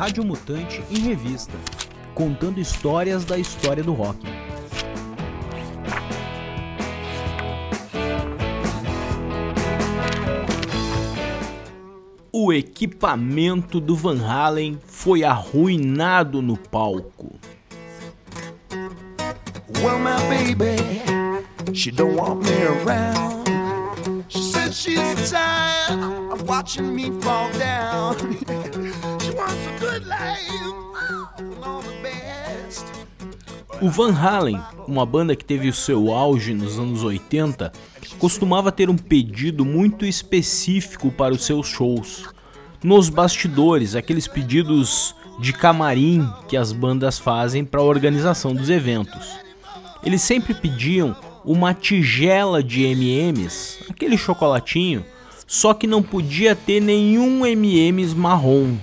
Rádio 0.00 0.24
Mutante 0.24 0.82
em 0.90 0.98
Revista 1.00 1.52
contando 2.14 2.58
histórias 2.58 3.22
da 3.22 3.36
história 3.36 3.84
do 3.84 3.92
rock. 3.92 4.18
O 12.32 12.50
equipamento 12.50 13.78
do 13.78 13.94
Van 13.94 14.26
Halen 14.26 14.80
foi 14.86 15.22
arruinado 15.22 16.40
no 16.40 16.56
palco. 16.56 17.38
Well, 19.82 19.98
my 19.98 20.16
baby, 20.30 21.74
she 21.74 21.90
don't 21.90 22.16
want 22.16 22.42
me 22.46 22.62
around. 22.62 23.44
She 24.30 24.40
said 24.50 24.72
she's 24.72 25.30
tired 25.30 26.32
of 26.32 26.48
watching 26.48 26.94
me 26.94 27.10
fall 27.20 27.50
down. 27.58 28.16
O 33.82 33.88
Van 33.88 34.12
Halen, 34.12 34.60
uma 34.86 35.06
banda 35.06 35.34
que 35.34 35.44
teve 35.44 35.66
o 35.68 35.72
seu 35.72 36.12
auge 36.12 36.52
nos 36.52 36.78
anos 36.78 37.02
80, 37.02 37.72
costumava 38.18 38.70
ter 38.70 38.90
um 38.90 38.96
pedido 38.96 39.64
muito 39.64 40.04
específico 40.04 41.10
para 41.10 41.32
os 41.32 41.44
seus 41.46 41.66
shows. 41.66 42.28
Nos 42.84 43.08
bastidores, 43.08 43.94
aqueles 43.94 44.28
pedidos 44.28 45.14
de 45.40 45.54
camarim 45.54 46.28
que 46.46 46.58
as 46.58 46.72
bandas 46.72 47.18
fazem 47.18 47.64
para 47.64 47.80
a 47.80 47.84
organização 47.84 48.54
dos 48.54 48.68
eventos. 48.68 49.38
Eles 50.04 50.20
sempre 50.20 50.52
pediam 50.52 51.16
uma 51.42 51.72
tigela 51.72 52.62
de 52.62 52.84
MMs, 52.84 53.78
aquele 53.88 54.18
chocolatinho, 54.18 55.04
só 55.46 55.72
que 55.72 55.86
não 55.86 56.02
podia 56.02 56.54
ter 56.54 56.80
nenhum 56.80 57.46
MMs 57.46 58.14
marrom. 58.14 58.76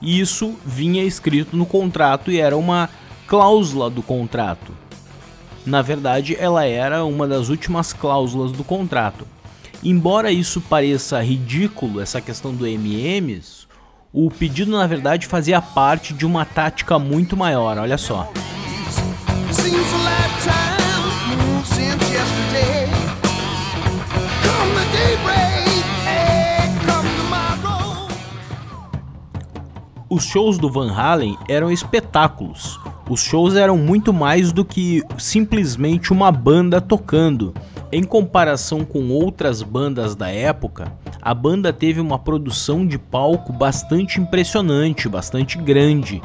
Isso 0.00 0.54
vinha 0.64 1.02
escrito 1.02 1.56
no 1.56 1.66
contrato 1.66 2.30
e 2.30 2.38
era 2.38 2.56
uma 2.56 2.88
cláusula 3.26 3.90
do 3.90 4.02
contrato. 4.02 4.72
Na 5.66 5.82
verdade, 5.82 6.36
ela 6.38 6.64
era 6.64 7.04
uma 7.04 7.26
das 7.26 7.48
últimas 7.48 7.92
cláusulas 7.92 8.52
do 8.52 8.64
contrato. 8.64 9.26
Embora 9.82 10.32
isso 10.32 10.60
pareça 10.60 11.22
ridículo, 11.22 12.00
essa 12.00 12.20
questão 12.20 12.54
do 12.54 12.66
MMs, 12.66 13.66
o 14.12 14.30
pedido 14.30 14.70
na 14.70 14.86
verdade 14.86 15.26
fazia 15.26 15.60
parte 15.60 16.14
de 16.14 16.24
uma 16.24 16.44
tática 16.44 16.98
muito 16.98 17.36
maior, 17.36 17.78
olha 17.78 17.98
só. 17.98 18.32
Os 30.10 30.24
shows 30.24 30.56
do 30.56 30.70
Van 30.70 30.90
Halen 30.90 31.36
eram 31.46 31.70
espetáculos. 31.70 32.80
Os 33.10 33.20
shows 33.20 33.54
eram 33.54 33.76
muito 33.76 34.10
mais 34.10 34.52
do 34.52 34.64
que 34.64 35.02
simplesmente 35.18 36.14
uma 36.14 36.32
banda 36.32 36.80
tocando. 36.80 37.52
Em 37.92 38.02
comparação 38.02 38.86
com 38.86 39.10
outras 39.10 39.62
bandas 39.62 40.16
da 40.16 40.30
época, 40.30 40.90
a 41.20 41.34
banda 41.34 41.74
teve 41.74 42.00
uma 42.00 42.18
produção 42.18 42.86
de 42.86 42.98
palco 42.98 43.52
bastante 43.52 44.18
impressionante, 44.18 45.10
bastante 45.10 45.58
grande. 45.58 46.22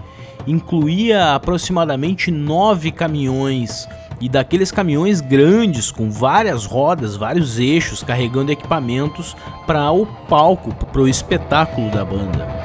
Incluía 0.47 1.36
aproximadamente 1.36 2.31
nove 2.31 2.90
caminhões, 2.90 3.86
e 4.22 4.30
daqueles 4.30 4.72
caminhões 4.72 5.20
grandes 5.20 5.92
com 5.92 6.09
várias 6.09 6.66
rodas, 6.66 7.18
vários 7.18 7.59
eixos 7.59 8.02
carregando 8.02 8.50
equipamentos 8.50 9.36
para 9.68 9.92
o 9.92 10.06
palco, 10.06 10.73
para 10.73 11.02
o 11.02 11.08
espetáculo 11.09 11.92
da 11.92 12.06
banda. 12.06 12.62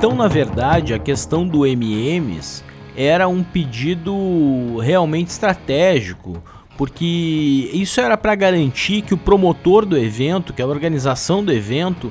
Então, 0.00 0.14
na 0.14 0.28
verdade, 0.28 0.94
a 0.94 0.98
questão 0.98 1.46
do 1.46 1.66
MMs 1.66 2.64
era 2.96 3.28
um 3.28 3.42
pedido 3.42 4.78
realmente 4.78 5.28
estratégico, 5.28 6.42
porque 6.78 7.70
isso 7.74 8.00
era 8.00 8.16
para 8.16 8.34
garantir 8.34 9.02
que 9.02 9.12
o 9.12 9.18
promotor 9.18 9.84
do 9.84 9.98
evento, 9.98 10.54
que 10.54 10.62
a 10.62 10.66
organização 10.66 11.44
do 11.44 11.52
evento, 11.52 12.10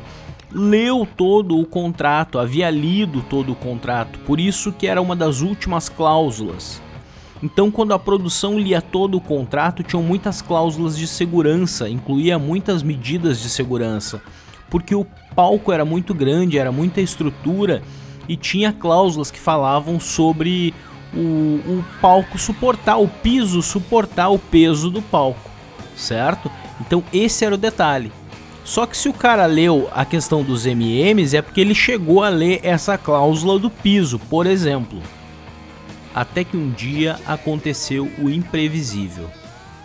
leu 0.52 1.08
todo 1.18 1.60
o 1.60 1.66
contrato, 1.66 2.38
havia 2.38 2.70
lido 2.70 3.24
todo 3.24 3.54
o 3.54 3.56
contrato, 3.56 4.20
por 4.20 4.40
isso 4.40 4.72
que 4.72 4.86
era 4.86 5.02
uma 5.02 5.16
das 5.16 5.42
últimas 5.42 5.90
cláusulas. 5.90 6.80
Então, 7.42 7.72
quando 7.72 7.96
a 7.96 7.98
produção 7.98 8.60
lia 8.60 8.84
todo 8.84 9.18
o 9.18 9.22
contrato, 9.22 9.82
tinham 9.82 10.04
muitas 10.04 10.44
cláusulas 10.44 10.96
de 10.96 11.08
segurança, 11.08 11.90
incluía 11.90 12.38
muitas 12.38 12.84
medidas 12.84 13.42
de 13.42 13.50
segurança 13.50 14.22
porque 14.69 14.94
o 14.94 15.06
palco 15.35 15.72
era 15.72 15.84
muito 15.84 16.13
grande, 16.13 16.57
era 16.57 16.72
muita 16.72 17.02
estrutura 17.02 17.81
e 18.28 18.35
tinha 18.35 18.72
cláusulas 18.72 19.31
que 19.31 19.40
falavam 19.40 20.00
sobre 20.00 20.74
o, 21.13 21.18
o 21.18 21.85
palco 22.02 22.38
suportar, 22.38 22.97
o 22.97 23.08
piso 23.08 23.62
suportar 23.62 24.29
o 24.29 24.38
peso 24.38 24.90
do 24.90 25.02
palco, 25.02 25.50
certo? 25.96 26.52
Então 26.79 27.03
esse 27.12 27.44
era 27.44 27.56
o 27.56 27.58
detalhe. 27.58 28.12
Só 28.63 28.85
que 28.85 28.96
se 28.96 29.09
o 29.09 29.13
cara 29.13 29.47
leu 29.47 29.90
a 29.91 30.06
questão 30.06 30.44
dos 30.44 30.66
MMs 30.66 31.35
é 31.35 31.41
porque 31.41 31.62
ele 31.62 31.74
chegou 31.74 32.24
a 32.24 32.29
ler 32.29 32.59
essa 32.62 32.97
cláusula 32.97 33.58
do 33.58 33.69
piso, 33.69 34.19
por 34.19 34.46
exemplo. 34.46 35.02
Até 36.13 36.44
que 36.44 36.56
um 36.56 36.69
dia 36.69 37.19
aconteceu 37.25 38.12
o 38.19 38.29
imprevisível 38.29 39.29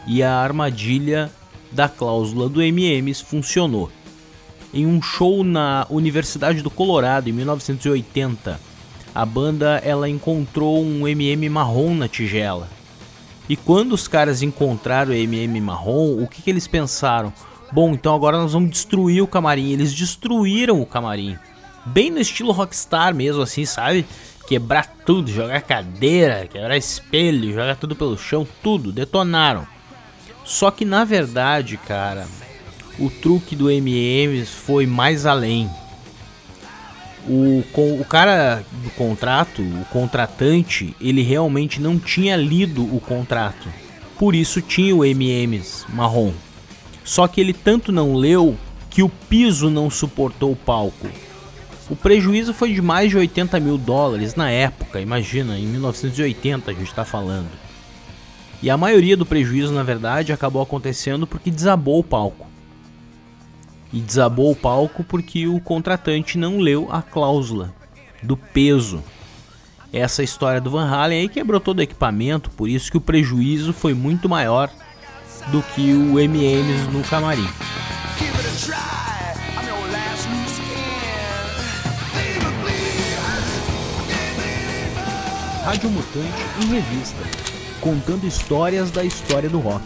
e 0.07 0.23
a 0.23 0.37
armadilha 0.37 1.31
da 1.73 1.89
cláusula 1.89 2.49
do 2.49 2.61
MMs 2.63 3.23
funcionou 3.23 3.91
em 4.75 4.85
um 4.85 5.01
show 5.01 5.45
na 5.45 5.87
Universidade 5.89 6.61
do 6.61 6.69
Colorado 6.69 7.31
em 7.31 7.33
1980. 7.33 8.61
A 9.15 9.25
banda 9.25 9.81
ela 9.85 10.09
encontrou 10.09 10.85
um 10.85 11.07
MM 11.07 11.49
marrom 11.49 11.95
na 11.95 12.09
tigela. 12.09 12.69
E 13.49 13.57
quando 13.57 13.93
os 13.93 14.09
caras 14.09 14.43
encontraram 14.43 15.13
o 15.13 15.15
MM 15.15 15.61
marrom, 15.61 16.21
o 16.21 16.27
que, 16.27 16.43
que 16.43 16.51
eles 16.51 16.67
pensaram? 16.67 17.33
Bom, 17.71 17.93
então 17.93 18.15
agora 18.15 18.37
nós 18.37 18.53
vamos 18.53 18.71
destruir 18.71 19.23
o 19.23 19.29
camarim. 19.29 19.71
Eles 19.71 19.95
destruíram 19.95 20.81
o 20.81 20.87
camarim. 20.87 21.39
Bem 21.87 22.11
no 22.11 22.19
estilo 22.19 22.51
rockstar 22.51 23.15
mesmo, 23.15 23.43
assim, 23.43 23.65
sabe? 23.65 24.05
Quebrar 24.49 24.87
tudo, 25.07 25.31
jogar 25.31 25.63
cadeira, 25.63 26.49
quebrar 26.51 26.77
espelho, 26.77 27.53
jogar 27.53 27.77
tudo 27.77 27.95
pelo 27.95 28.19
chão, 28.19 28.47
tudo, 28.63 28.91
detonaram. 28.91 29.67
Só 30.45 30.71
que 30.71 30.85
na 30.85 31.05
verdade, 31.05 31.77
cara, 31.77 32.27
o 32.99 33.11
truque 33.11 33.57
do 33.57 33.71
MMs 33.71 34.47
foi 34.51 34.87
mais 34.87 35.27
além. 35.27 35.69
O, 37.27 37.65
o 38.01 38.05
cara 38.05 38.63
do 38.83 38.91
contrato, 38.91 39.63
o 39.63 39.85
contratante, 39.87 40.95
ele 41.01 41.23
realmente 41.23 41.81
não 41.81 41.99
tinha 41.99 42.37
lido 42.37 42.83
o 42.85 43.01
contrato. 43.01 43.69
Por 44.19 44.35
isso 44.35 44.61
tinha 44.61 44.95
o 44.95 45.05
MMs 45.05 45.87
marrom. 45.89 46.33
Só 47.03 47.27
que 47.27 47.41
ele 47.41 47.53
tanto 47.53 47.91
não 47.91 48.15
leu 48.15 48.57
que 48.91 49.03
o 49.03 49.09
piso 49.09 49.71
não 49.71 49.91
suportou 49.91 50.53
o 50.53 50.57
palco. 50.57 51.09
O 51.91 51.97
prejuízo 51.97 52.55
foi 52.55 52.73
de 52.73 52.81
mais 52.81 53.11
de 53.11 53.17
80 53.17 53.59
mil 53.61 53.77
dólares 53.77 54.35
na 54.35 54.51
época, 54.51 55.01
imagina, 55.01 55.59
em 55.59 55.67
1980 55.67 56.71
a 56.71 56.75
gente 56.75 56.87
está 56.89 57.05
falando. 57.05 57.51
E 58.63 58.71
a 58.71 58.77
maioria 58.77 59.17
do 59.17 59.27
prejuízo, 59.27 59.73
na 59.73 59.83
verdade, 59.83 60.33
acabou 60.33 60.63
acontecendo 60.63 61.27
porque 61.27 61.51
desabou 61.51 61.99
o 61.99 62.05
palco 62.05 62.54
e 63.95 64.01
desabou 64.01 64.51
o 64.51 64.57
palco 64.57 65.05
porque 65.05 65.47
o 65.47 65.61
contratante 65.61 66.37
não 66.37 66.59
leu 66.59 66.89
a 66.91 67.01
cláusula 67.01 67.73
do 68.21 68.37
peso. 68.37 69.01
Essa 69.93 70.25
história 70.25 70.61
do 70.61 70.69
Van 70.69 70.89
Halen 70.91 71.21
aí 71.21 71.29
quebrou 71.29 71.61
todo 71.61 71.79
o 71.79 71.83
equipamento, 71.83 72.51
por 72.51 72.69
isso 72.69 72.91
que 72.91 72.97
o 72.97 73.01
prejuízo 73.01 73.73
foi 73.73 73.95
muito 73.95 74.29
maior 74.29 74.69
do 75.53 75.63
que 75.63 75.95
o 75.95 76.19
MMs 76.19 76.91
no 76.91 77.05
camarim. 77.05 77.49
Rádio 85.65 85.91
Mutante 85.91 86.43
em 86.63 86.67
revista, 86.67 87.23
contando 87.81 88.27
histórias 88.27 88.91
da 88.91 89.05
história 89.05 89.49
do 89.49 89.61
rock. 89.61 89.85